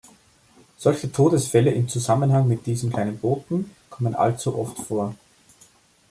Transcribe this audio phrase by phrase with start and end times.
[0.79, 5.13] Solche Todesfälle im Zusammenhang mit diesen kleinen Booten kommen allzu oft vor.